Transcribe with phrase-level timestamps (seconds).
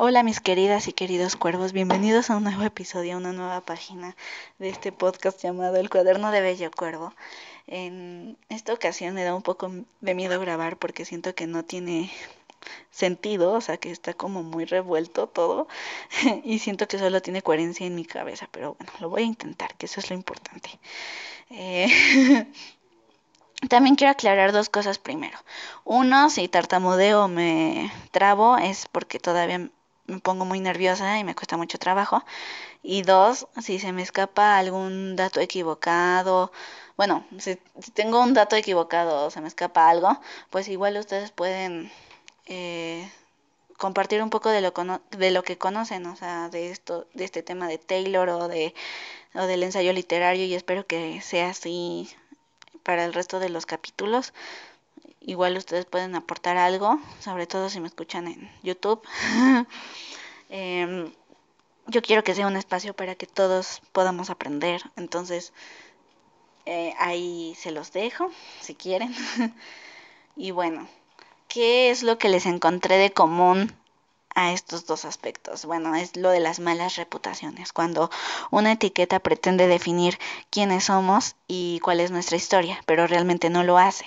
[0.00, 4.14] Hola mis queridas y queridos cuervos, bienvenidos a un nuevo episodio, a una nueva página
[4.60, 7.12] de este podcast llamado El cuaderno de Bello Cuervo.
[7.66, 12.12] En esta ocasión me da un poco de miedo grabar porque siento que no tiene
[12.92, 15.66] sentido, o sea que está como muy revuelto todo
[16.44, 19.74] y siento que solo tiene coherencia en mi cabeza, pero bueno, lo voy a intentar,
[19.74, 20.78] que eso es lo importante.
[21.50, 22.46] Eh,
[23.68, 25.38] también quiero aclarar dos cosas primero.
[25.82, 29.68] Uno, si tartamudeo me trabo es porque todavía
[30.08, 32.24] me pongo muy nerviosa y me cuesta mucho trabajo.
[32.82, 36.52] Y dos, si se me escapa algún dato equivocado,
[36.96, 37.56] bueno, si,
[37.94, 41.92] tengo un dato equivocado o se me escapa algo, pues igual ustedes pueden
[42.46, 43.10] eh,
[43.76, 44.72] compartir un poco de lo,
[45.10, 48.74] de lo que conocen, o sea, de esto, de este tema de Taylor o de
[49.34, 52.10] o del ensayo literario y espero que sea así
[52.82, 54.32] para el resto de los capítulos.
[55.28, 59.02] Igual ustedes pueden aportar algo, sobre todo si me escuchan en YouTube.
[60.50, 61.12] Em,
[61.86, 64.80] yo quiero que sea un espacio para que todos podamos aprender.
[64.96, 65.52] Entonces,
[66.64, 68.30] eh, ahí se los dejo,
[68.62, 69.14] si quieren.
[70.36, 70.88] y bueno,
[71.48, 73.70] ¿qué es lo que les encontré de común
[74.34, 75.64] a estos dos aspectos.
[75.64, 78.08] Bueno, es lo de las malas reputaciones, cuando
[78.52, 80.16] una etiqueta pretende definir
[80.48, 84.04] quiénes somos y cuál es nuestra historia, pero realmente no lo hace.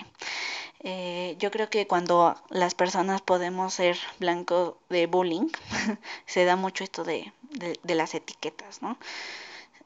[0.84, 5.48] Eh, yo creo que cuando las personas podemos ser blanco de bullying,
[6.26, 8.98] se da mucho esto de, de, las etiquetas, ¿no?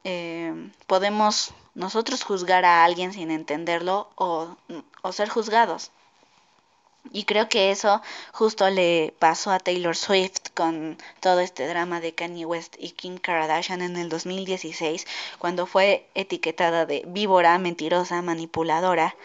[0.06, 4.56] Eh, podemos nosotros juzgar a alguien sin entenderlo o,
[5.02, 5.92] o ser juzgados.
[7.12, 8.02] Y creo que eso
[8.32, 13.18] justo le pasó a Taylor Swift con todo este drama de Kanye West y Kim
[13.18, 15.06] Kardashian en el 2016,
[15.38, 19.16] cuando fue etiquetada de víbora, mentirosa, manipuladora.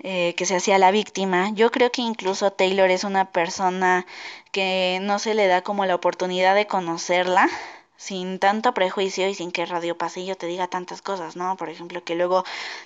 [0.00, 1.50] Eh, que se hacía la víctima.
[1.54, 4.06] Yo creo que incluso Taylor es una persona
[4.50, 7.48] que no se le da como la oportunidad de conocerla
[7.96, 11.56] sin tanto prejuicio y sin que Radio Pasillo te diga tantas cosas, ¿no?
[11.56, 12.44] Por ejemplo, que luego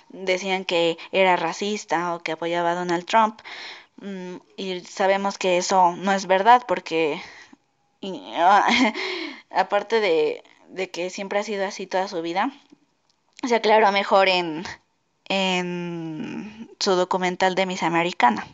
[0.09, 3.39] decían que era racista o que apoyaba a Donald Trump.
[3.97, 7.19] Mm, y sabemos que eso no es verdad porque
[9.49, 12.51] aparte de, de que siempre ha sido así toda su vida,
[13.43, 14.65] se aclaró mejor en
[15.29, 18.47] en su documental de Miss Americana.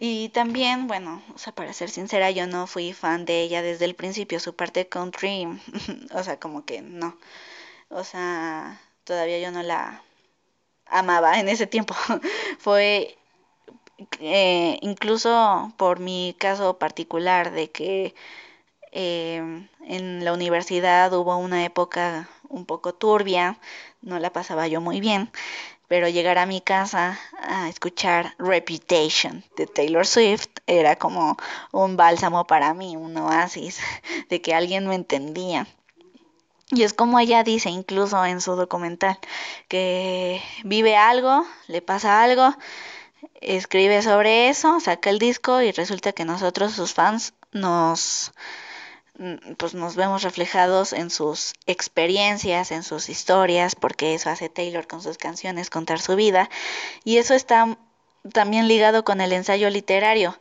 [0.00, 3.84] Y también, bueno, o sea, para ser sincera, yo no fui fan de ella desde
[3.84, 5.46] el principio, su parte country,
[6.14, 7.16] o sea, como que no.
[7.90, 10.02] O sea, todavía yo no la
[10.86, 11.94] amaba en ese tiempo.
[12.58, 13.16] Fue
[14.20, 18.14] eh, incluso por mi caso particular de que
[18.92, 23.58] eh, en la universidad hubo una época un poco turbia,
[24.00, 25.30] no la pasaba yo muy bien,
[25.88, 31.36] pero llegar a mi casa a escuchar Reputation de Taylor Swift era como
[31.72, 33.80] un bálsamo para mí, un oasis
[34.28, 35.66] de que alguien me entendía.
[36.70, 39.18] Y es como ella dice incluso en su documental,
[39.68, 42.54] que vive algo, le pasa algo,
[43.40, 48.32] escribe sobre eso, saca el disco y resulta que nosotros, sus fans, nos
[49.58, 55.02] pues nos vemos reflejados en sus experiencias, en sus historias, porque eso hace Taylor con
[55.02, 56.50] sus canciones, contar su vida,
[57.04, 57.78] y eso está
[58.32, 60.36] también ligado con el ensayo literario,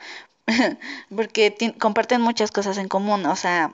[1.15, 3.73] porque comparten muchas cosas en común, o sea,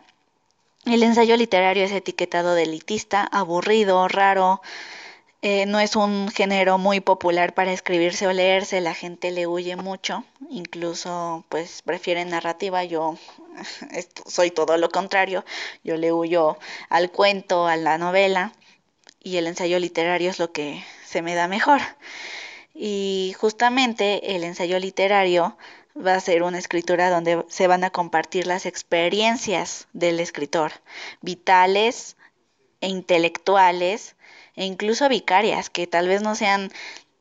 [0.85, 4.61] el ensayo literario es etiquetado de elitista, aburrido, raro,
[5.41, 9.75] eh, no es un género muy popular para escribirse o leerse, la gente le huye
[9.77, 13.17] mucho, incluso pues prefiere narrativa, yo
[14.25, 15.45] soy todo lo contrario,
[15.83, 16.57] yo le huyo
[16.89, 18.53] al cuento, a la novela
[19.23, 21.79] y el ensayo literario es lo que se me da mejor.
[22.73, 25.57] Y justamente el ensayo literario
[25.95, 30.71] va a ser una escritura donde se van a compartir las experiencias del escritor,
[31.21, 32.15] vitales
[32.81, 34.15] e intelectuales,
[34.59, 36.69] e incluso vicarias, que tal vez no sean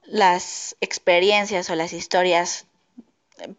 [0.02, 2.66] las experiencias o las historias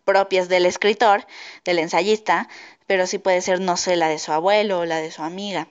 [0.03, 1.25] propias del escritor,
[1.63, 2.49] del ensayista,
[2.87, 5.69] pero sí puede ser, no sé, la de su abuelo o la de su amiga.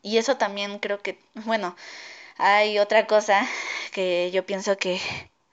[0.00, 1.76] Y eso también creo que, bueno,
[2.38, 3.46] hay otra cosa
[3.92, 5.02] que yo pienso que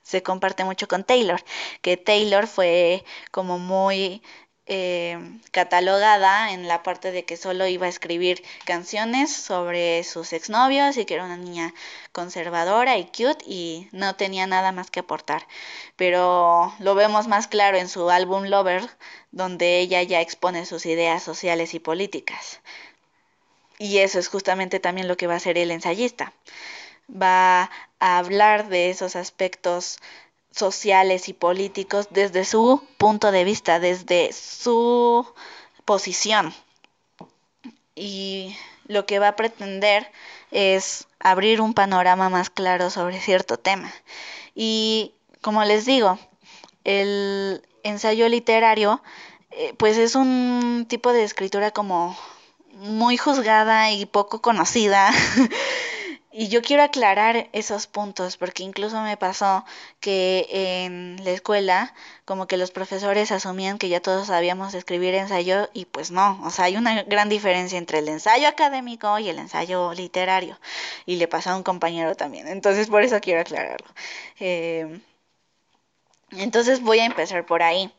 [0.04, 1.44] se comparte mucho con Taylor,
[1.82, 4.22] que Taylor fue como muy
[4.68, 5.18] eh,
[5.52, 11.06] catalogada en la parte de que solo iba a escribir canciones sobre sus exnovios y
[11.06, 11.74] que era una niña
[12.12, 15.48] conservadora y cute y no tenía nada más que aportar.
[15.96, 18.84] Pero lo vemos más claro en su álbum Lover,
[19.32, 22.60] donde ella ya expone sus ideas sociales y políticas.
[23.80, 26.34] Y eso es justamente también lo que va a hacer el ensayista.
[27.10, 30.00] Va a hablar de esos aspectos
[30.58, 35.26] sociales y políticos desde su punto de vista, desde su
[35.86, 36.54] posición.
[37.96, 38.56] Y
[38.88, 40.12] lo que va a pretender
[40.52, 43.94] es abrir un panorama más claro sobre cierto tema.
[44.56, 46.20] Y como les digo,
[46.84, 49.02] el ensayo literario
[49.52, 52.18] eh, pues es un tipo de escritura como
[52.74, 55.12] muy juzgada y poco conocida.
[56.40, 59.66] y yo quiero aclarar esos puntos porque incluso me pasó
[60.00, 60.48] que
[60.86, 61.96] en la escuela
[62.26, 66.52] como que los profesores asumían que ya todos sabíamos escribir ensayo y pues no, o
[66.52, 70.60] sea, hay una gran diferencia entre el ensayo académico y el ensayo literario
[71.08, 73.88] y le pasó a un compañero también, entonces por eso quiero aclararlo.
[74.40, 75.02] Eh,
[76.32, 77.92] entonces voy a empezar por ahí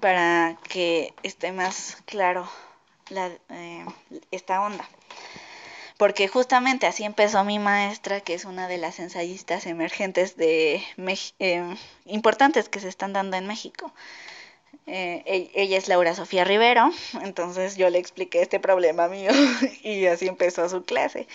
[0.00, 2.48] para que esté más claro
[3.10, 3.86] la, eh,
[4.32, 4.88] esta onda.
[5.96, 10.82] Porque justamente así empezó mi maestra, que es una de las ensayistas emergentes de
[11.38, 11.76] eh,
[12.06, 13.92] importantes que se están dando en México.
[14.86, 16.90] Eh, e-, ella es Laura Sofía Rivero,
[17.22, 19.30] entonces yo le expliqué este problema mío
[19.82, 21.28] y así empezó su clase.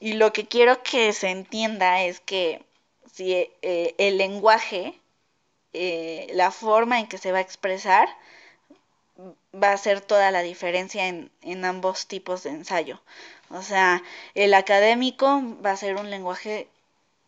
[0.00, 2.62] Y lo que quiero que se entienda es que
[3.12, 4.94] si el lenguaje
[5.72, 8.08] eh, la forma en que se va a expresar
[9.54, 13.00] va a hacer toda la diferencia en, en ambos tipos de ensayo.
[13.52, 14.02] O sea,
[14.34, 16.68] el académico va a ser un lenguaje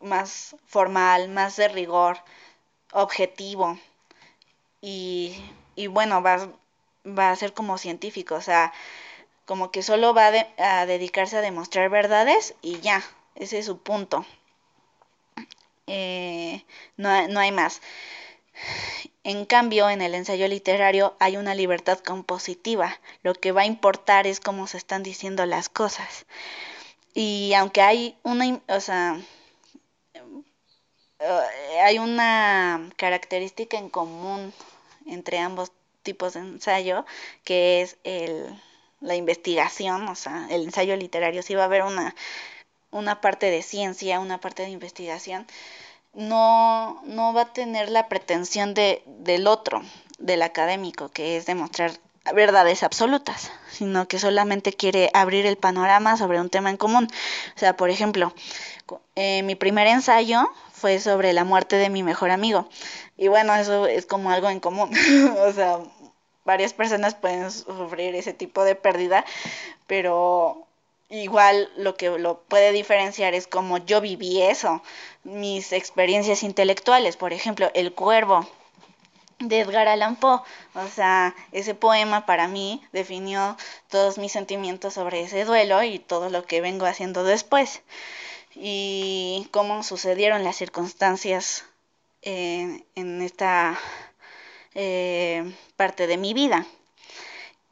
[0.01, 2.19] más formal, más de rigor,
[2.93, 3.79] objetivo.
[4.81, 5.35] Y,
[5.75, 6.49] y bueno, va,
[7.07, 8.73] va a ser como científico, o sea,
[9.47, 10.29] como que solo va
[10.59, 13.03] a dedicarse a demostrar verdades y ya,
[13.37, 14.27] ese es su punto.
[15.87, 16.65] Eh,
[16.97, 17.81] no, no hay más.
[19.25, 23.01] En cambio, en el ensayo literario hay una libertad compositiva.
[23.23, 26.27] Lo que va a importar es cómo se están diciendo las cosas.
[27.15, 29.19] Y aunque hay una, o sea,
[31.21, 34.53] eh, hay una característica en común
[35.07, 35.73] entre ambos
[36.03, 37.07] tipos de ensayo,
[37.45, 38.47] que es el,
[39.01, 42.15] la investigación, o sea, el ensayo literario sí va a haber una,
[42.91, 45.47] una parte de ciencia, una parte de investigación,
[46.15, 49.83] no, no va a tener la pretensión de, del otro,
[50.19, 51.93] del académico, que es demostrar
[52.33, 57.09] verdades absolutas, sino que solamente quiere abrir el panorama sobre un tema en común.
[57.55, 58.33] O sea, por ejemplo,
[59.15, 62.69] eh, mi primer ensayo fue sobre la muerte de mi mejor amigo.
[63.17, 64.91] Y bueno, eso es como algo en común.
[65.47, 65.81] o sea,
[66.45, 69.25] varias personas pueden sufrir ese tipo de pérdida,
[69.87, 70.67] pero
[71.23, 74.83] igual lo que lo puede diferenciar es como yo viví eso,
[75.23, 78.49] mis experiencias intelectuales, por ejemplo, El Cuervo
[79.39, 80.41] de Edgar Allan Poe,
[80.75, 83.57] o sea, ese poema para mí definió
[83.89, 87.83] todos mis sentimientos sobre ese duelo y todo lo que vengo haciendo después
[88.55, 91.65] y cómo sucedieron las circunstancias
[92.23, 93.79] eh, en esta
[94.75, 96.67] eh, parte de mi vida.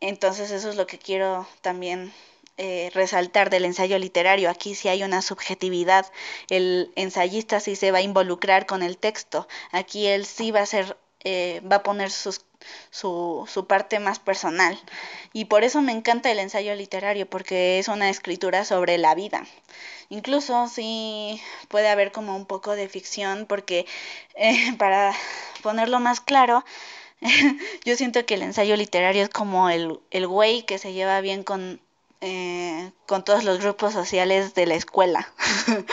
[0.01, 2.13] Entonces eso es lo que quiero también
[2.59, 4.51] eh, resaltar del ensayo literario.
[4.51, 6.07] Aquí sí hay una subjetividad.
[6.51, 9.49] El ensayista sí se va a involucrar con el texto.
[9.71, 12.45] Aquí él sí va a ser, eh, va a poner sus,
[12.91, 14.79] su, su parte más personal.
[15.33, 19.47] Y por eso me encanta el ensayo literario, porque es una escritura sobre la vida.
[20.11, 23.87] Incluso sí puede haber como un poco de ficción, porque
[24.35, 25.15] eh, para
[25.63, 26.65] ponerlo más claro,
[27.85, 31.45] yo siento que el ensayo literario es como el, el güey que se lleva bien
[31.45, 31.81] con
[32.23, 35.29] eh, con todos los grupos sociales de la escuela.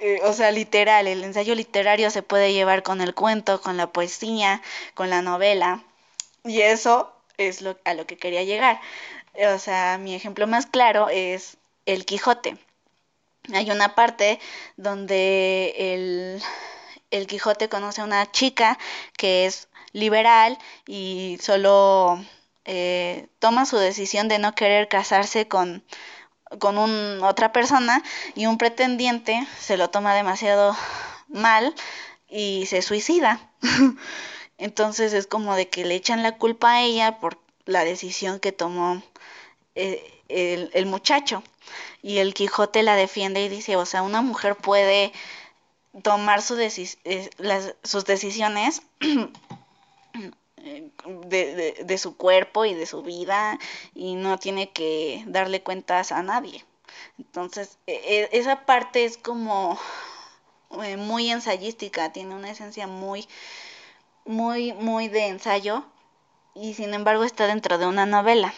[0.00, 3.86] Eh, o sea, literal, el ensayo literario se puede llevar con el cuento, con la
[3.90, 4.60] poesía,
[4.92, 5.82] con la novela.
[6.44, 8.80] Y eso es lo, a lo que quería llegar.
[9.54, 12.58] O sea, mi ejemplo más claro es El Quijote.
[13.54, 14.40] Hay una parte
[14.76, 16.42] donde el,
[17.10, 18.78] el Quijote conoce a una chica
[19.16, 22.22] que es liberal y solo
[22.64, 25.84] eh, toma su decisión de no querer casarse con,
[26.58, 28.02] con un, otra persona
[28.34, 30.76] y un pretendiente se lo toma demasiado
[31.28, 31.74] mal
[32.28, 33.50] y se suicida.
[34.58, 38.52] Entonces es como de que le echan la culpa a ella por la decisión que
[38.52, 39.02] tomó
[39.74, 41.42] eh, el, el, muchacho.
[42.02, 45.12] Y el Quijote la defiende y dice, o sea, una mujer puede
[46.02, 48.82] tomar su eh, las, sus decisiones
[50.64, 53.58] de, de, su cuerpo y de su vida
[53.94, 56.64] y no tiene que darle cuentas a nadie.
[57.18, 59.78] Entonces, e, e, esa parte es como
[60.82, 63.28] eh, muy ensayística, tiene una esencia muy,
[64.24, 65.84] muy, muy de ensayo
[66.54, 68.54] y sin embargo está dentro de una novela.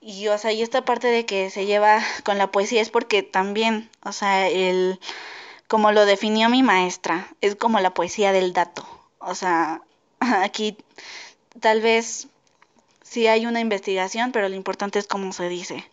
[0.00, 3.22] Y, o sea, y esta parte de que se lleva con la poesía es porque
[3.22, 5.00] también, o sea, el
[5.68, 8.86] como lo definió mi maestra, es como la poesía del dato.
[9.18, 9.82] O sea,
[10.20, 10.76] aquí
[11.60, 12.28] tal vez
[13.02, 15.84] sí hay una investigación, pero lo importante es cómo se dice.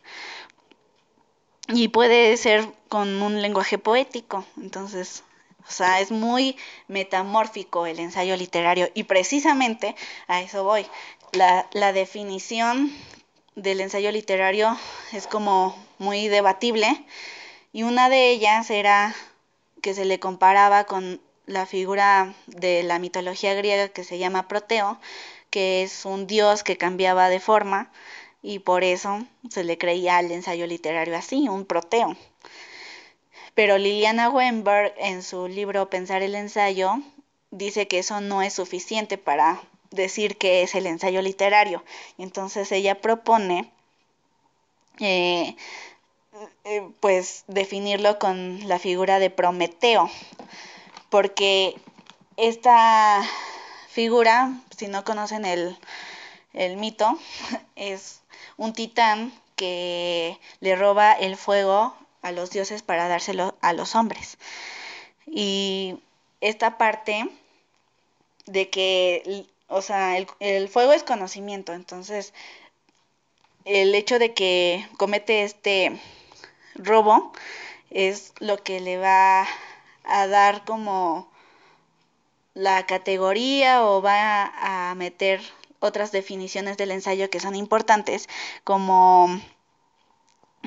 [1.68, 5.24] Y puede ser con un lenguaje poético, entonces,
[5.68, 9.96] o sea, es muy metamórfico el ensayo literario y precisamente
[10.28, 10.86] a eso voy.
[11.32, 12.92] La, la definición
[13.56, 14.78] del ensayo literario
[15.12, 16.88] es como muy debatible
[17.74, 19.16] y una de ellas era
[19.82, 25.00] que se le comparaba con la figura de la mitología griega que se llama Proteo,
[25.50, 27.92] que es un dios que cambiaba de forma
[28.42, 32.16] y por eso se le creía al ensayo literario así, un Proteo.
[33.54, 36.96] Pero Liliana Weinberg en su libro Pensar el ensayo
[37.52, 39.62] dice que eso no es suficiente para
[39.92, 41.84] decir que es el ensayo literario.
[42.18, 43.72] Entonces ella propone
[45.00, 45.56] eh,
[46.66, 50.10] eh, pues definirlo con la figura de Prometeo,
[51.16, 51.80] porque
[52.36, 53.24] esta
[53.88, 55.78] figura, si no conocen el,
[56.76, 57.18] mito,
[57.78, 58.20] es
[58.58, 64.38] un titán que le roba el fuego a los dioses para dárselo a los hombres.
[65.26, 66.00] Y
[66.42, 67.30] esta parte
[68.46, 72.34] de que, o sea, el, el fuego es conocimiento, entonces
[73.64, 75.98] el hecho de que comete este
[76.76, 77.32] robo
[77.90, 79.48] es lo que le va
[80.08, 81.30] a dar como
[82.54, 85.42] la categoría o va a meter
[85.80, 88.28] otras definiciones del ensayo que son importantes
[88.64, 89.30] como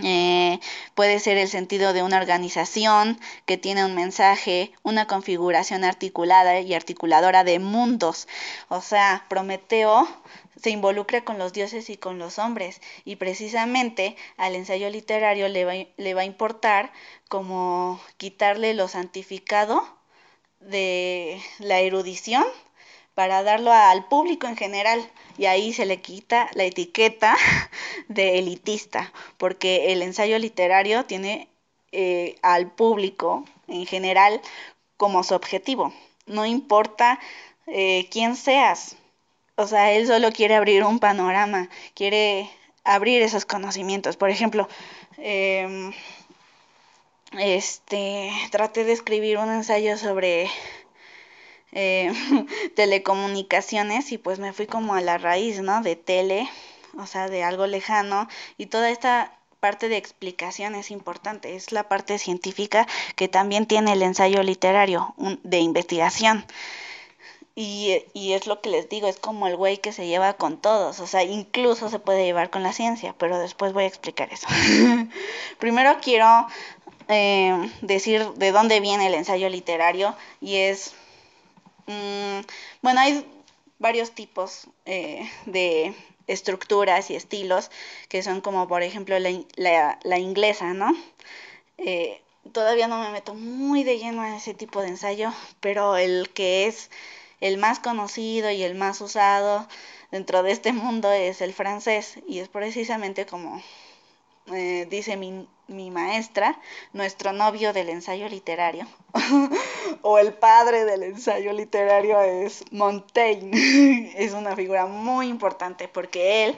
[0.04, 0.60] eh,
[0.94, 6.74] puede ser el sentido de una organización que tiene un mensaje, una configuración articulada y
[6.74, 8.28] articuladora de mundos.
[8.68, 10.08] O sea, Prometeo
[10.60, 15.64] se involucra con los dioses y con los hombres y precisamente al ensayo literario le
[15.64, 16.92] va, le va a importar
[17.28, 19.82] como quitarle lo santificado
[20.60, 22.44] de la erudición
[23.14, 25.04] para darlo al público en general
[25.38, 27.36] y ahí se le quita la etiqueta
[28.08, 31.48] de elitista, porque el ensayo literario tiene
[31.92, 34.40] eh, al público en general
[34.96, 35.92] como su objetivo.
[36.26, 37.18] No importa
[37.66, 38.96] eh, quién seas,
[39.58, 42.48] o sea, él solo quiere abrir un panorama, quiere
[42.84, 44.16] abrir esos conocimientos.
[44.16, 44.68] Por ejemplo,
[45.16, 45.92] em,
[47.36, 50.48] este, traté de escribir un ensayo sobre
[51.72, 52.12] eh,
[52.76, 55.82] telecomunicaciones y pues me fui como a la raíz, ¿no?
[55.82, 56.48] De tele,
[56.96, 61.88] o sea, de algo lejano y toda esta parte de explicación es importante, es la
[61.88, 62.86] parte científica
[63.16, 66.46] que también tiene el ensayo literario de investigación.
[67.60, 70.58] Y, y, es lo que les digo, es como el güey que se lleva con
[70.58, 74.32] todos, o sea, incluso se puede llevar con la ciencia, pero después voy a explicar
[74.32, 74.46] eso.
[75.58, 76.46] Primero quiero
[77.08, 80.94] eh, decir de dónde viene el ensayo literario y es
[81.88, 82.40] Mm,
[82.82, 83.26] bueno, hay
[83.78, 85.94] varios tipos eh, de
[86.26, 87.70] estructuras y estilos
[88.08, 90.94] que son como por ejemplo la, la, inglesa, ¿no?
[91.78, 92.20] Eh,
[92.52, 96.66] todavía no me meto muy de lleno en ese tipo de ensayo, pero el que
[96.66, 96.90] es
[97.40, 99.66] el más conocido y el más usado
[100.10, 103.62] dentro de este mundo es el francés y es precisamente como
[104.52, 106.58] eh, dice mi, mi maestra,
[106.94, 108.86] nuestro novio del ensayo literario,
[110.02, 114.12] o el padre del ensayo literario es Montaigne.
[114.16, 116.56] es una figura muy importante porque él,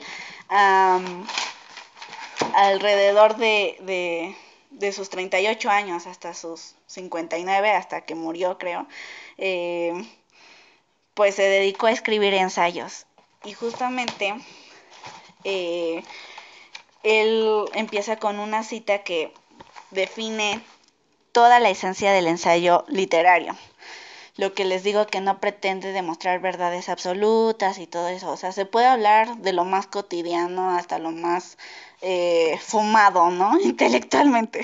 [2.55, 4.35] alrededor de, de,
[4.69, 8.87] de, sus 38 años hasta sus 59, hasta que murió creo,
[9.37, 9.93] eh,
[11.13, 13.05] pues se dedicó a escribir ensayos.
[13.43, 14.35] Y justamente...
[15.43, 16.03] Eh,
[17.03, 19.33] él empieza con una cita que
[19.89, 20.61] define
[21.31, 23.55] toda la esencia del ensayo literario.
[24.37, 28.31] Lo que les digo que no pretende demostrar verdades absolutas y todo eso.
[28.31, 31.57] O sea, se puede hablar de lo más cotidiano hasta lo más
[32.01, 33.59] eh, fumado, ¿no?
[33.63, 34.63] Intelectualmente.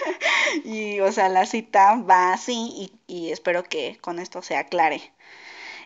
[0.64, 5.12] y, o sea, la cita va así y, y espero que con esto se aclare.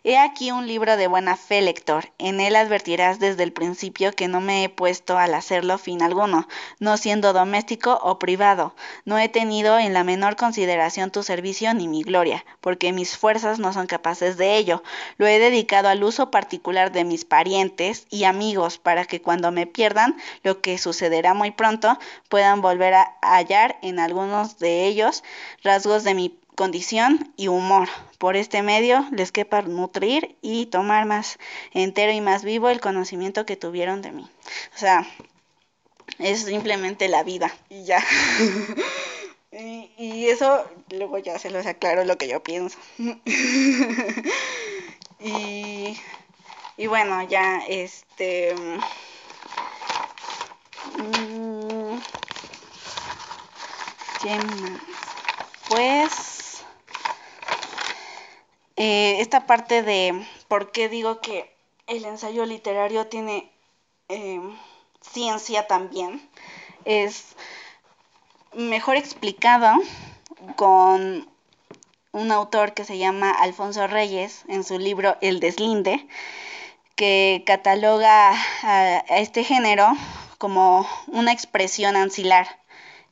[0.04, 2.12] He aquí un libro de buena fe, lector.
[2.18, 6.46] En él advertirás desde el principio que no me he puesto al hacerlo fin alguno,
[6.78, 8.74] no siendo doméstico o privado.
[9.04, 13.58] No he tenido en la menor consideración tu servicio ni mi gloria, porque mis fuerzas
[13.58, 14.84] no son capaces de ello.
[15.16, 19.66] Lo he dedicado al uso particular de mis parientes y amigos, para que cuando me
[19.66, 25.24] pierdan, lo que sucederá muy pronto, puedan volver a hallar en algunos de ellos
[25.64, 27.88] rasgos de mi condición y humor.
[28.18, 31.38] Por este medio les quepa nutrir y tomar más
[31.72, 34.28] entero y más vivo el conocimiento que tuvieron de mí.
[34.74, 35.06] O sea,
[36.18, 38.04] es simplemente la vida y ya.
[39.50, 42.78] Y, eso luego ya se los aclaro lo que yo pienso.
[45.18, 45.98] y,
[46.76, 48.54] y bueno, ya este...
[48.54, 48.78] Mm,
[54.22, 54.80] ¿Qué más?
[55.68, 56.37] Pues
[58.78, 61.54] eh, esta parte de por qué digo que
[61.86, 63.50] el ensayo literario tiene
[64.08, 64.40] eh,
[65.00, 66.22] ciencia también
[66.84, 67.36] es
[68.54, 69.74] mejor explicado
[70.56, 71.28] con
[72.12, 76.06] un autor que se llama Alfonso Reyes en su libro El deslinde,
[76.96, 78.32] que cataloga
[78.62, 79.88] a, este género
[80.38, 82.46] como una expresión ancilar,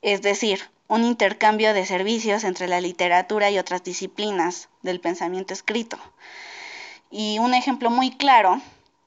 [0.03, 5.99] es decir, un intercambio de servicios entre la literatura y otras disciplinas del pensamiento escrito.
[7.11, 8.61] Y un ejemplo muy claro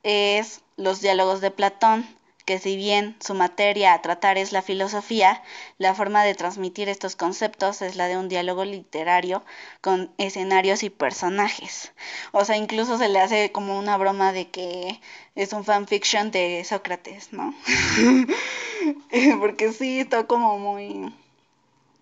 [0.04, 2.08] es los diálogos de Platón,
[2.46, 5.44] que si bien su materia a tratar es la filosofía,
[5.78, 9.44] la forma de transmitir estos conceptos es la de un diálogo literario
[9.82, 11.92] con escenarios y personajes.
[12.32, 15.00] O sea, incluso se le hace como una broma de que
[15.36, 17.54] es un fanfiction de Sócrates, ¿no?
[19.40, 21.14] Porque sí, está como muy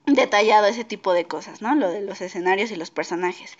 [0.07, 1.75] detallado ese tipo de cosas, ¿no?
[1.75, 3.57] Lo de los escenarios y los personajes.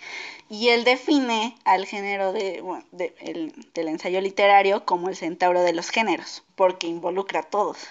[0.48, 2.62] Y él define al género de,
[2.92, 7.86] del ensayo literario como el centauro de los géneros, porque involucra a todos.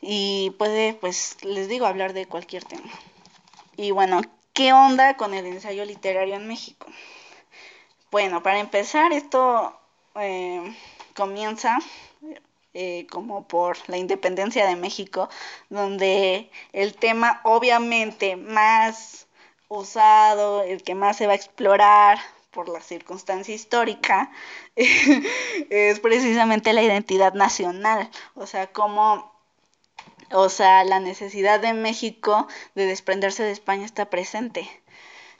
[0.00, 2.90] Y puede, pues, les digo, hablar de cualquier tema.
[3.76, 6.86] Y bueno, ¿qué onda con el ensayo literario en México?
[8.10, 9.78] Bueno, para empezar, esto
[10.14, 10.74] eh,
[11.14, 11.78] comienza
[12.80, 15.28] eh, como por la independencia de México,
[15.68, 19.26] donde el tema obviamente más
[19.66, 22.20] usado, el que más se va a explorar
[22.52, 24.30] por la circunstancia histórica,
[24.76, 29.32] es precisamente la identidad nacional, o sea, como
[30.30, 34.70] o sea, la necesidad de México de desprenderse de España está presente.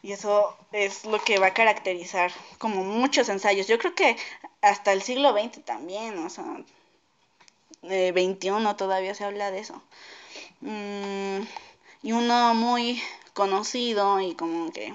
[0.02, 3.68] Y eso es lo que va a caracterizar como muchos ensayos.
[3.68, 4.16] Yo creo que
[4.60, 6.44] hasta el siglo XX también, o sea,
[7.88, 9.82] 21 todavía se habla de eso.
[10.60, 11.40] Mm,
[12.02, 13.02] y uno muy
[13.34, 14.94] conocido y como que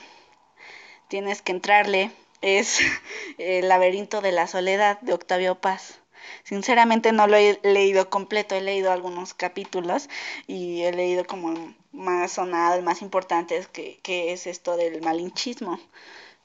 [1.08, 2.80] tienes que entrarle es
[3.38, 6.00] El laberinto de la soledad de Octavio Paz.
[6.44, 10.10] Sinceramente no lo he leído completo, he leído algunos capítulos
[10.48, 15.02] y he leído como más sonado, el más importante es que, que es esto del
[15.02, 15.80] malinchismo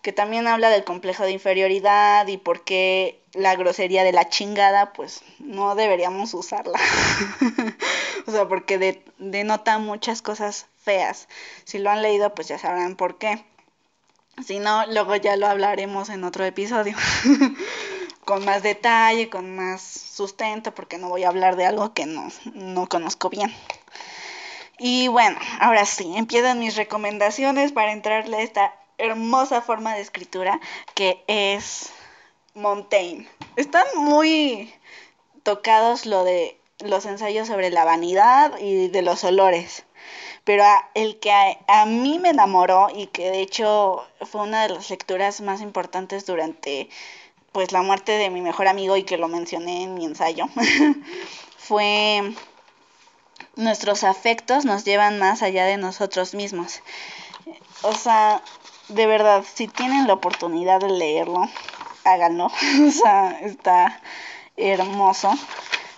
[0.02, 4.92] que también habla del complejo de inferioridad y por qué la grosería de la chingada,
[4.92, 6.78] pues no deberíamos usarla.
[8.26, 11.28] o sea, porque denota muchas cosas feas.
[11.64, 13.44] Si lo han leído, pues ya sabrán por qué.
[14.46, 16.96] Si no, luego ya lo hablaremos en otro episodio.
[18.24, 22.28] con más detalle, con más sustento, porque no voy a hablar de algo que no,
[22.52, 23.52] no conozco bien.
[24.78, 30.60] Y bueno, ahora sí, empiezan mis recomendaciones para entrarle a esta hermosa forma de escritura
[30.94, 31.90] que es
[32.54, 33.28] Montaigne.
[33.56, 34.74] Están muy
[35.42, 39.84] tocados lo de los ensayos sobre la vanidad y de los olores.
[40.44, 44.90] Pero el que a, mí me enamoró y que de hecho fue una de las
[44.90, 46.88] lecturas más importantes durante
[47.52, 50.46] pues la muerte de mi mejor amigo y que lo mencioné en mi ensayo
[51.58, 52.34] fue
[53.56, 56.80] nuestros afectos nos llevan más allá de nosotros mismos.
[57.82, 58.42] O sea,
[58.88, 61.48] de verdad, si tienen la oportunidad de leerlo,
[62.04, 62.46] háganlo.
[62.86, 64.00] o sea, está
[64.56, 65.30] hermoso.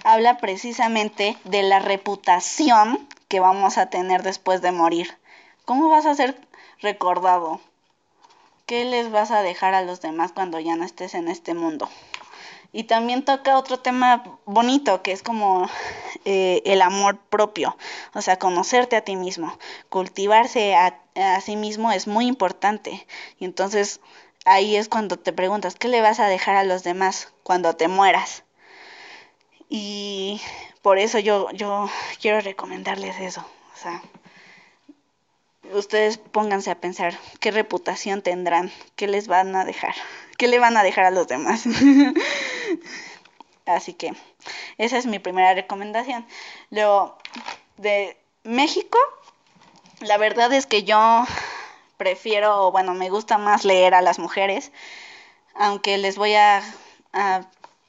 [0.04, 5.16] Habla precisamente de la reputación que vamos a tener después de morir.
[5.64, 6.36] ¿Cómo vas a ser
[6.80, 7.60] recordado?
[8.66, 11.88] ¿Qué les vas a dejar a los demás cuando ya no estés en este mundo?
[12.72, 15.68] Y también toca otro tema bonito, que es como
[16.24, 17.76] eh, el amor propio,
[18.14, 23.06] o sea, conocerte a ti mismo, cultivarse a, a sí mismo es muy importante.
[23.38, 24.00] Y entonces
[24.44, 27.88] ahí es cuando te preguntas, ¿qué le vas a dejar a los demás cuando te
[27.88, 28.44] mueras?
[29.68, 30.40] Y
[30.82, 31.88] por eso yo, yo
[32.20, 33.40] quiero recomendarles eso.
[33.74, 34.02] O sea,
[35.72, 39.94] ustedes pónganse a pensar qué reputación tendrán, qué les van a dejar,
[40.40, 41.64] qué le van a dejar a los demás.
[43.66, 44.14] Así que
[44.78, 46.26] esa es mi primera recomendación.
[46.70, 47.18] Luego,
[47.76, 48.98] de México,
[50.00, 51.26] la verdad es que yo
[51.98, 54.72] prefiero, bueno, me gusta más leer a las mujeres,
[55.54, 56.62] aunque les voy a,
[57.12, 57.42] a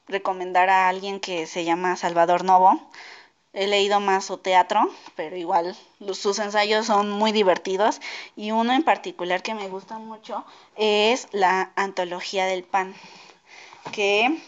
[0.09, 2.81] recomendar a alguien que se llama Salvador Novo
[3.53, 5.75] He leído más su teatro, pero igual
[6.13, 7.99] sus ensayos son muy divertidos
[8.37, 10.45] y uno en particular que me gusta mucho
[10.77, 12.95] es la antología del pan,
[13.91, 14.39] que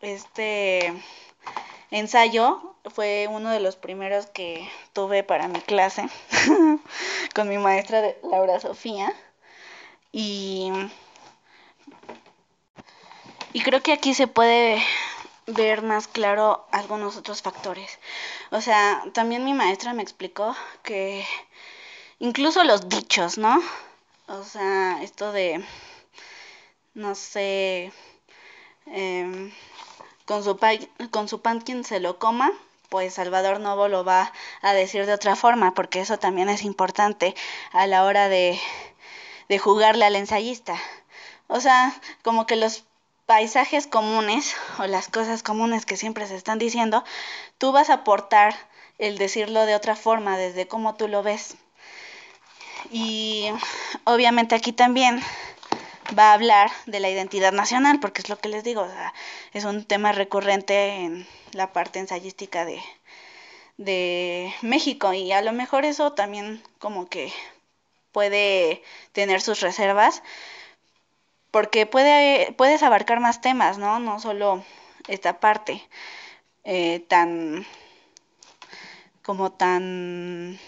[0.00, 0.94] este
[1.90, 6.08] ensayo fue uno de los primeros que tuve para mi clase
[7.34, 9.12] con mi maestra Laura Sofía.
[10.10, 10.70] Y,
[13.52, 14.82] y creo que aquí se puede
[15.46, 17.98] ver más claro algunos otros factores.
[18.50, 21.26] O sea, también mi maestra me explicó que
[22.18, 23.60] incluso los dichos, ¿no?
[24.28, 25.64] O sea, esto de,
[26.94, 27.92] no sé,
[28.86, 29.52] em,
[30.26, 30.58] con, su
[31.10, 32.50] con su pan quien se lo coma,
[32.88, 37.34] pues Salvador Novo lo va a decir de otra forma, porque eso también es importante
[37.72, 38.60] a la hora de,
[39.48, 40.76] de jugarle al ensayista.
[41.48, 42.84] O sea, como que los
[43.32, 47.02] paisajes comunes o las cosas comunes que siempre se están diciendo,
[47.56, 48.54] tú vas a aportar
[48.98, 51.56] el decirlo de otra forma, desde cómo tú lo ves.
[52.90, 53.48] Y
[54.04, 55.22] obviamente aquí también
[56.18, 58.86] va a hablar de la identidad nacional, porque es lo que les digo,
[59.54, 62.82] es un tema recurrente en la parte ensayística de,
[63.78, 67.32] de México y a lo mejor eso también como que
[68.12, 70.22] puede tener sus reservas,
[71.52, 74.00] porque puede, puedes abarcar más temas, ¿no?
[74.00, 74.64] No solo
[75.06, 75.86] esta parte
[76.64, 77.64] eh, tan
[79.22, 80.58] como tan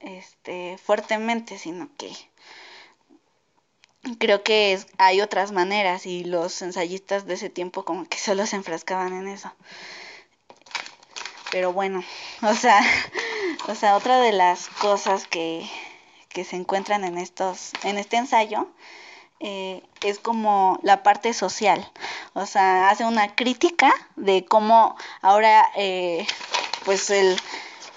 [0.00, 2.12] este fuertemente, sino que
[4.18, 8.56] creo que hay otras maneras y los ensayistas de ese tiempo como que solo se
[8.56, 9.52] enfrascaban en eso.
[11.50, 12.04] Pero bueno,
[12.42, 12.80] o sea,
[13.68, 15.68] o sea, otra de las cosas que,
[16.28, 18.68] que se encuentran en estos, en este ensayo,
[19.40, 21.90] eh, es como la parte social.
[22.34, 26.26] O sea, hace una crítica de cómo ahora, eh,
[26.84, 27.38] pues el,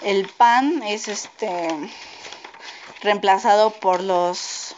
[0.02, 1.68] el pan es este
[3.02, 4.76] reemplazado por los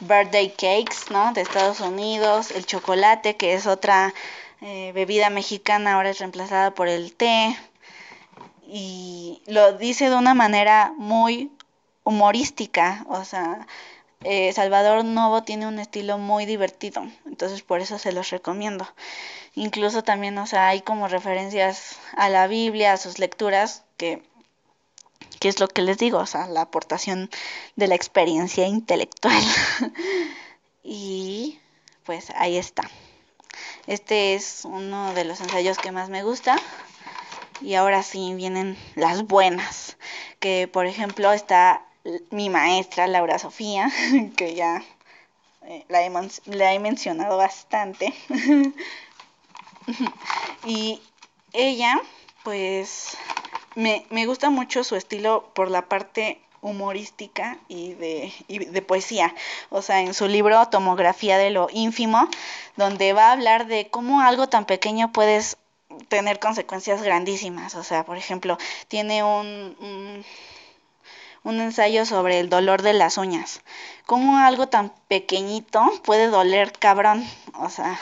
[0.00, 1.32] birthday cakes, ¿no?
[1.32, 4.14] De Estados Unidos, el chocolate, que es otra
[4.62, 7.56] eh, bebida mexicana, ahora es reemplazada por el té.
[8.66, 11.50] Y lo dice de una manera muy
[12.04, 13.66] humorística, o sea,
[14.22, 18.86] eh, Salvador Novo tiene un estilo muy divertido, entonces por eso se los recomiendo.
[19.54, 24.22] Incluso también, o sea, hay como referencias a la Biblia, a sus lecturas, que
[25.40, 27.30] que es lo que les digo, o sea, la aportación
[27.74, 29.42] de la experiencia intelectual.
[30.84, 31.58] y
[32.04, 32.82] pues ahí está.
[33.86, 36.56] Este es uno de los ensayos que más me gusta.
[37.62, 39.96] Y ahora sí vienen las buenas,
[40.38, 41.86] que por ejemplo está
[42.30, 43.90] mi maestra Laura Sofía,
[44.36, 44.82] que ya
[45.66, 46.10] eh, la, he,
[46.46, 48.14] la he mencionado bastante.
[50.64, 51.00] y
[51.52, 52.00] ella,
[52.44, 53.16] pues
[53.74, 59.34] me, me gusta mucho su estilo por la parte humorística y de, y de poesía.
[59.70, 62.28] O sea, en su libro Tomografía de lo ínfimo,
[62.76, 65.56] donde va a hablar de cómo algo tan pequeño puedes
[66.08, 67.74] tener consecuencias grandísimas.
[67.74, 68.58] O sea, por ejemplo,
[68.88, 70.24] tiene un, un,
[71.44, 73.62] un ensayo sobre el dolor de las uñas.
[74.06, 77.26] Cómo algo tan pequeñito puede doler cabrón.
[77.54, 77.98] O sea,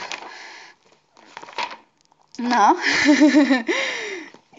[2.37, 2.75] no.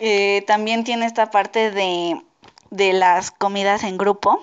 [0.02, 2.22] Eh, también tiene esta parte de,
[2.70, 4.42] de las comidas en grupo,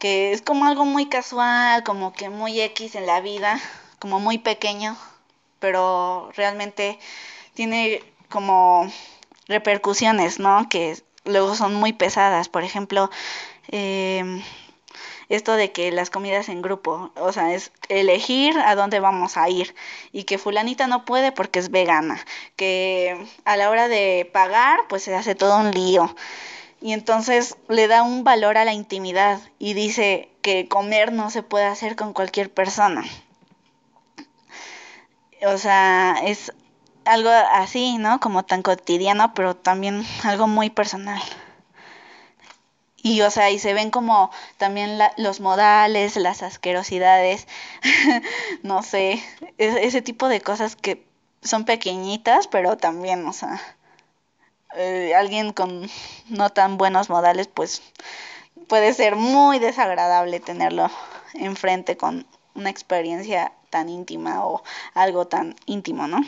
[0.00, 3.60] que es como algo muy casual, como que muy X en la vida,
[4.00, 4.96] como muy pequeño,
[5.60, 6.98] pero realmente
[7.54, 8.90] tiene como
[9.46, 10.68] repercusiones, ¿no?
[10.68, 12.48] Que luego son muy pesadas.
[12.48, 13.10] Por ejemplo,
[13.72, 14.42] eh,
[15.28, 19.48] esto de que las comidas en grupo, o sea, es elegir a dónde vamos a
[19.48, 19.74] ir
[20.12, 22.24] y que fulanita no puede porque es vegana,
[22.56, 26.14] que a la hora de pagar pues se hace todo un lío
[26.82, 31.42] y entonces le da un valor a la intimidad y dice que comer no se
[31.42, 33.04] puede hacer con cualquier persona.
[35.46, 36.52] O sea, es
[37.04, 38.20] algo así, ¿no?
[38.20, 41.22] Como tan cotidiano, pero también algo muy personal.
[43.02, 47.48] Y, o sea, y se ven como también los modales, las asquerosidades,
[48.62, 49.22] no sé,
[49.58, 51.04] ese tipo de cosas que
[51.42, 53.60] son pequeñitas, pero también, o sea,
[54.76, 55.90] eh, alguien con
[56.28, 57.82] no tan buenos modales, pues
[58.68, 60.90] puede ser muy desagradable tenerlo
[61.34, 64.62] enfrente con una experiencia tan íntima o
[64.94, 66.20] algo tan íntimo, ¿no?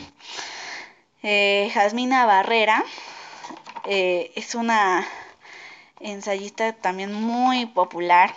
[1.23, 2.83] Eh, Jasmina Barrera
[3.85, 5.07] eh, es una
[5.99, 8.33] ensayista también muy popular,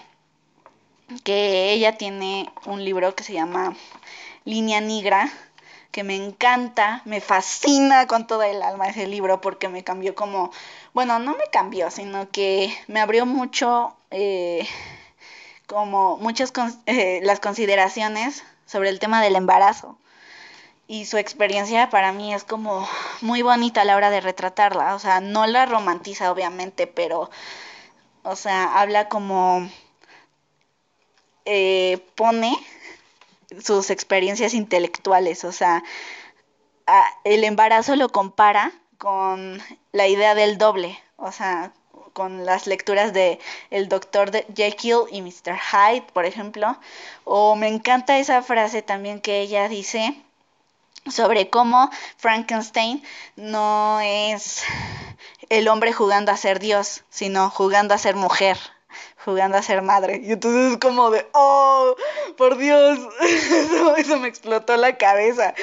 [1.24, 3.76] que ella tiene un libro que se llama
[4.44, 5.30] Línea Negra,
[5.90, 10.50] que me encanta, me fascina con toda el alma ese libro porque me cambió como,
[10.92, 14.66] bueno, no me cambió, sino que me abrió mucho, eh,
[15.66, 16.52] como muchas
[16.86, 19.98] eh, las consideraciones sobre el tema del embarazo
[20.88, 22.88] y su experiencia para mí es como
[23.20, 27.30] muy bonita a la hora de retratarla, o sea, no la romantiza obviamente, pero
[28.22, 29.68] O sea, habla como
[31.44, 32.56] eh, pone
[33.62, 35.82] sus experiencias intelectuales, o sea,
[37.24, 39.60] el embarazo lo compara con
[39.92, 41.72] la idea del doble, o sea,
[42.12, 43.38] con las lecturas de
[43.70, 45.56] el doctor Jekyll y Mr.
[45.56, 46.78] Hyde, por ejemplo,
[47.24, 50.20] o me encanta esa frase también que ella dice
[51.10, 53.02] sobre cómo Frankenstein
[53.36, 54.62] no es
[55.48, 58.58] el hombre jugando a ser Dios, sino jugando a ser mujer
[59.24, 60.20] jugando a ser madre.
[60.24, 61.94] Y entonces es como de, oh,
[62.36, 62.98] por Dios,
[63.98, 65.54] eso, me explotó la cabeza.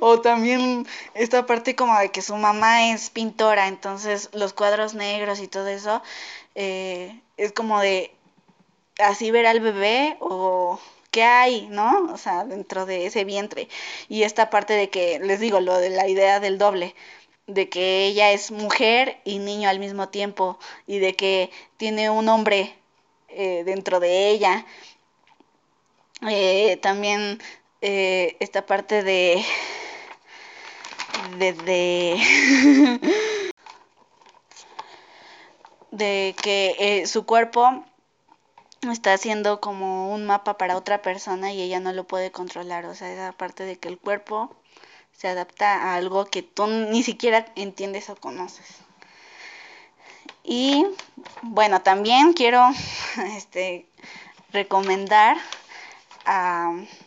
[0.00, 5.40] O también esta parte como de que su mamá es pintora, entonces los cuadros negros
[5.40, 6.02] y todo eso,
[6.54, 8.14] eh, es como de
[8.98, 10.78] así ver al bebé o
[11.14, 12.12] qué hay, ¿no?
[12.12, 13.68] O sea, dentro de ese vientre.
[14.08, 16.96] Y esta parte de que, les digo, lo de la idea del doble
[17.46, 22.28] de que ella es mujer y niño al mismo tiempo y de que tiene un
[22.28, 22.74] hombre
[23.28, 24.66] eh, dentro de ella.
[26.28, 27.40] Eh, también
[27.80, 29.44] eh, esta parte de
[31.38, 31.52] de,
[35.92, 37.84] de, que su cuerpo
[38.92, 42.86] está haciendo como un mapa para otra persona y ella no lo puede controlar.
[42.86, 44.54] O sea, esa parte de que el cuerpo
[45.12, 48.66] se adapta a algo que tú ni siquiera entiendes o conoces.
[50.42, 50.86] Y
[51.42, 52.62] bueno, también quiero
[53.36, 53.86] este,
[54.52, 55.36] recomendar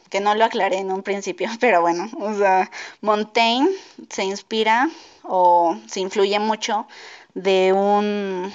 [0.10, 2.70] que no lo aclaré en un principio, pero bueno, o sea,
[3.02, 3.70] Montaigne
[4.10, 4.90] se inspira
[5.24, 6.88] o se influye mucho
[7.34, 8.52] de un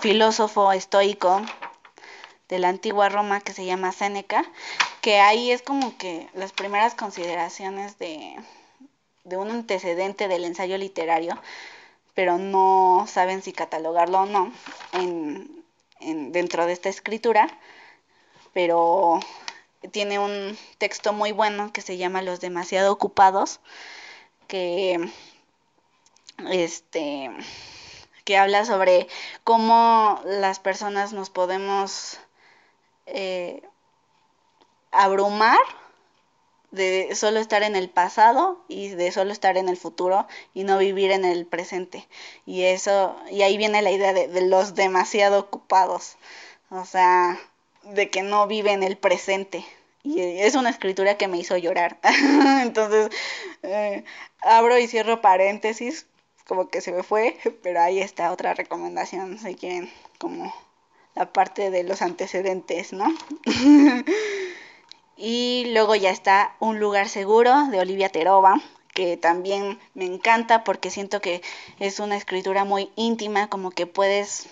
[0.00, 1.42] filósofo estoico
[2.50, 4.44] de la antigua Roma que se llama Séneca,
[5.00, 8.36] que ahí es como que las primeras consideraciones de,
[9.24, 11.40] de un antecedente del ensayo literario
[12.14, 14.52] pero no saben si catalogarlo o no
[14.92, 15.64] en,
[16.32, 17.48] dentro de esta escritura,
[18.52, 19.20] pero
[19.90, 23.60] tiene un texto muy bueno que se llama Los demasiado ocupados,
[24.48, 25.10] que
[26.50, 27.30] este
[28.24, 29.08] que habla sobre
[29.42, 32.18] cómo las personas nos podemos
[33.12, 33.62] eh,
[34.90, 35.58] abrumar
[36.70, 40.78] de solo estar en el pasado y de solo estar en el futuro y no
[40.78, 42.06] vivir en el presente.
[42.46, 46.16] Y eso, y ahí viene la idea de, los demasiado ocupados,
[46.70, 47.38] o sea,
[47.82, 49.64] de que no vive en el presente.
[50.02, 51.98] Y es una escritura que me hizo llorar.
[52.62, 53.10] Entonces,
[53.62, 54.04] eh,
[54.40, 56.06] abro y cierro paréntesis,
[56.46, 60.54] como que se me fue, pero ahí está otra recomendación, si quieren, como
[61.20, 63.06] la parte de los antecedentes, ¿no?
[65.22, 68.54] Y luego ya está Un lugar seguro de Olivia Terova,
[68.94, 71.42] que también me encanta porque siento que
[71.78, 74.48] es una escritura muy íntima, como que puedes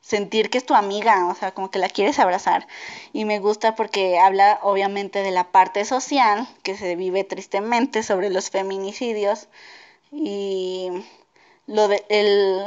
[0.00, 2.68] sentir que es tu amiga, o sea, como que la quieres abrazar.
[3.12, 8.30] Y me gusta porque habla obviamente de la parte social que se vive tristemente sobre
[8.30, 9.48] los feminicidios
[10.12, 10.88] y
[11.66, 12.64] lo de, el,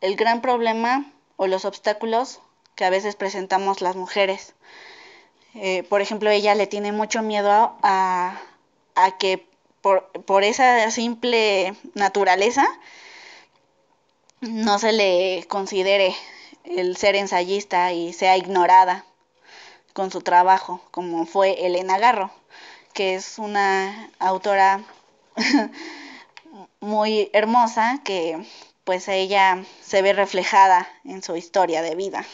[0.00, 1.04] el gran problema
[1.40, 2.38] o los obstáculos
[2.74, 4.52] que a veces presentamos las mujeres.
[5.54, 8.38] Eh, por ejemplo, ella le tiene mucho miedo a,
[9.18, 9.46] que
[9.80, 12.66] por, por, esa simple naturaleza
[14.42, 16.14] no se le considere
[16.64, 19.06] el ser ensayista y sea ignorada
[19.94, 22.30] con su trabajo, como fue Elena Garro,
[22.92, 24.84] que es una autora
[26.80, 28.44] muy hermosa que
[28.84, 32.24] pues ella se ve reflejada en su historia de vida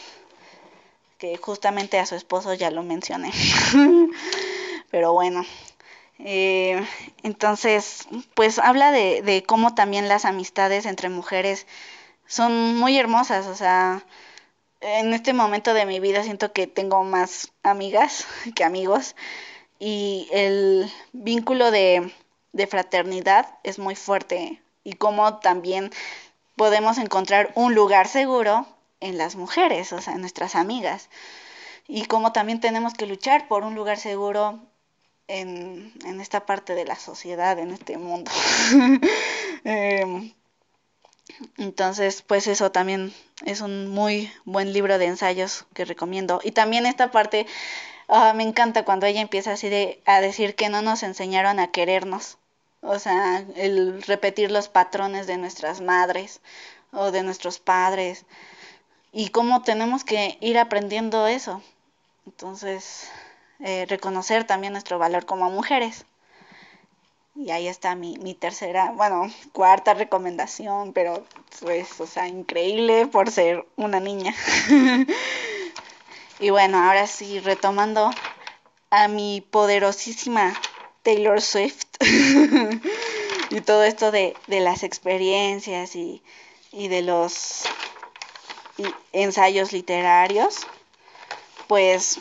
[1.17, 3.31] que justamente a su esposo ya lo mencioné.
[4.91, 5.45] Pero bueno,
[6.19, 6.85] eh,
[7.23, 11.65] entonces, pues habla de, de cómo también las amistades entre mujeres
[12.27, 14.03] son muy hermosas, o sea,
[14.81, 19.15] en este momento de mi vida siento que tengo más amigas que amigos
[19.79, 22.13] y el vínculo de,
[22.53, 25.91] de fraternidad es muy fuerte y cómo también
[26.57, 28.67] podemos encontrar un lugar seguro
[28.99, 31.09] en las mujeres, o sea, en nuestras amigas.
[31.87, 34.59] Y como también tenemos que luchar por un lugar seguro
[35.27, 38.31] en, en esta parte de la sociedad, en este mundo.
[39.63, 40.31] Em,
[41.57, 43.13] entonces, pues eso también
[43.45, 46.39] es un muy buen libro de ensayos que recomiendo.
[46.43, 47.47] Y también esta parte,
[48.07, 51.71] ah, me encanta cuando ella empieza así de, a decir que no nos enseñaron a
[51.71, 52.37] querernos.
[52.87, 56.39] O sea, el repetir los patrones de nuestras madres
[56.91, 58.25] o de nuestros padres
[59.11, 61.61] y cómo tenemos que ir aprendiendo eso.
[62.25, 63.09] Entonces,
[63.59, 66.05] eh, reconocer también nuestro valor como mujeres.
[67.35, 71.23] Y ahí está mi, mi tercera, bueno, cuarta recomendación, pero
[71.59, 74.33] pues, o sea, increíble por ser una niña.
[76.39, 78.11] y bueno, ahora sí, retomando
[78.89, 80.53] a mi poderosísima
[81.03, 81.85] Taylor Swift
[83.49, 86.21] y todo esto de, de las experiencias y,
[86.71, 87.63] y de los
[89.11, 90.67] ensayos literarios,
[91.67, 92.19] pues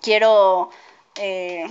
[0.00, 0.70] quiero
[1.16, 1.66] eh,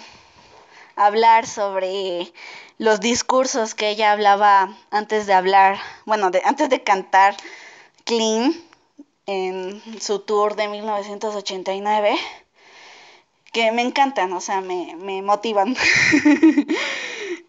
[0.96, 2.32] hablar sobre
[2.78, 7.38] los discursos que ella hablaba antes de hablar, bueno, antes de cantar
[8.06, 8.54] Clean
[9.28, 12.18] en su tour de 1989,
[13.52, 15.76] que me encantan, o sea, me, me motivan.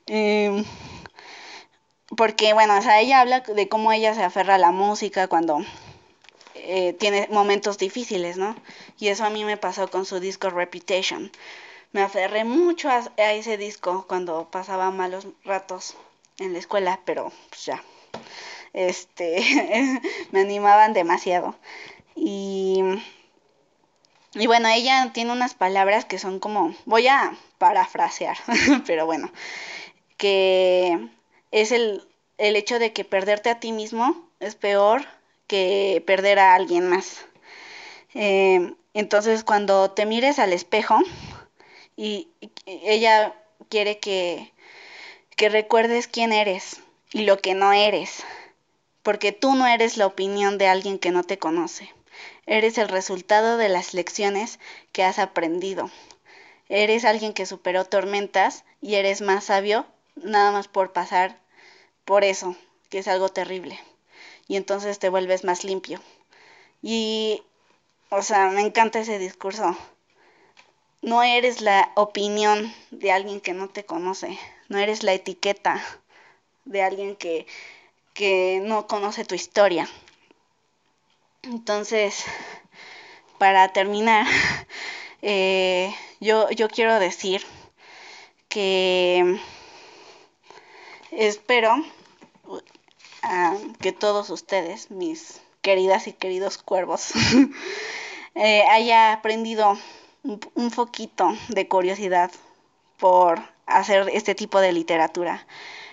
[0.07, 0.65] Em,
[2.17, 5.65] porque, bueno, o sea, ella habla de cómo ella se aferra a la música cuando
[6.55, 8.57] eh, tiene momentos difíciles, ¿no?
[8.99, 11.31] Y eso a mí me pasó con su disco Reputation
[11.93, 15.95] me aferré mucho a, ese disco cuando pasaba malos ratos
[16.39, 17.83] en la escuela, pero pues ya,
[18.73, 19.43] este,
[20.33, 21.55] me animaban demasiado.
[22.17, 22.83] Y,
[24.35, 28.37] y bueno, ella tiene unas palabras que son como, voy a parafrasear,
[28.87, 29.31] pero bueno,
[30.17, 31.09] que
[31.51, 32.07] es el,
[32.39, 35.05] el hecho de que perderte a ti mismo es peor
[35.47, 37.25] que perder a alguien más.
[38.15, 40.99] Eh, entonces, cuando te mires al espejo,
[41.97, 42.29] y,
[42.67, 43.35] ella
[43.69, 44.53] quiere que,
[45.37, 46.81] que recuerdes quién eres
[47.13, 48.25] y lo que no eres,
[49.03, 51.93] porque tú no eres la opinión de alguien que no te conoce,
[52.47, 54.59] eres el resultado de las lecciones
[54.93, 55.91] que has aprendido.
[56.69, 61.39] Eres alguien que superó tormentas y eres más sabio nada más por pasar
[62.05, 62.57] por eso,
[62.89, 63.79] que es algo terrible.
[64.49, 66.01] Y entonces te vuelves más limpio.
[66.83, 67.43] Y,
[68.11, 69.77] o sea, me encanta ese discurso
[71.03, 75.85] no eres la opinión de alguien que no te conoce, no eres la etiqueta
[76.65, 77.47] de alguien que,
[78.63, 79.89] no conoce tu historia.
[81.43, 82.25] Entonces,
[83.39, 84.27] para terminar,
[85.23, 87.45] eh, yo, yo quiero decir
[88.49, 89.41] que
[91.11, 91.85] espero
[93.23, 97.13] ah, que todos ustedes, mis queridas y queridos cuervos,
[98.35, 99.79] eh, haya aprendido
[100.23, 102.31] un, foquito de curiosidad
[102.99, 105.47] por hacer este tipo de literatura,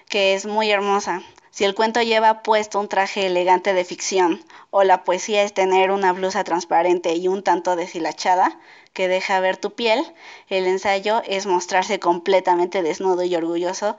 [0.09, 1.23] que es muy hermosa.
[1.51, 5.91] Si el cuento lleva puesto un traje elegante de ficción, o la poesía es tener
[5.91, 8.59] una blusa transparente y un tanto deshilachada
[8.93, 10.03] que deja ver tu piel,
[10.49, 13.97] el ensayo es mostrarse completamente desnudo y orgulloso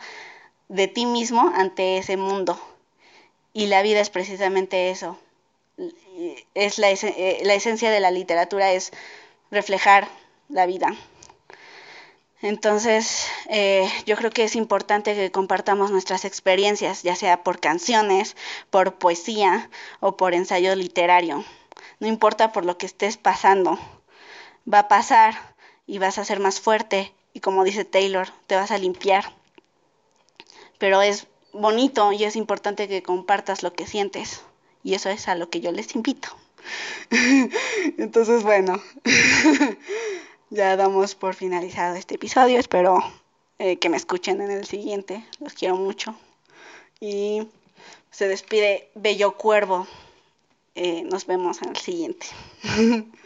[0.69, 2.59] de ti mismo ante ese mundo.
[3.53, 5.19] Y la vida es precisamente eso.
[6.55, 8.93] Es la, eh, la esencia de la literatura es
[9.51, 10.09] reflejar
[10.49, 10.95] la vida.
[12.43, 18.35] Entonces, eh, yo creo que es importante que compartamos nuestras experiencias, ya sea por canciones,
[18.71, 19.69] por poesía
[20.01, 21.45] o por ensayo literario.
[21.99, 23.79] No importa por lo que estés pasando,
[24.73, 25.55] va a pasar
[25.87, 29.35] y vas a ser más fuerte y como dice Taylor, te vas a limpiar.
[30.79, 34.43] Pero es bonito y es importante que compartas lo que sientes
[34.83, 36.29] y eso es a lo que yo les invito.
[37.99, 38.81] Entonces, bueno.
[40.51, 42.59] ya damos por finalizado este episodio.
[42.59, 42.99] Espero
[43.59, 45.25] eh, que me escuchen en el siguiente.
[45.39, 46.15] Los quiero mucho.
[47.01, 47.49] Y
[48.11, 49.87] se despide Bello Cuervo.
[50.75, 52.27] Eh, nos vemos en el siguiente.